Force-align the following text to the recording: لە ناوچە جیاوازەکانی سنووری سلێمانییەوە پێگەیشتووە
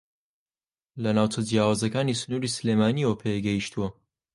لە 1.03 1.09
ناوچە 1.17 1.39
جیاوازەکانی 1.49 2.19
سنووری 2.21 2.53
سلێمانییەوە 2.57 3.15
پێگەیشتووە 3.21 3.87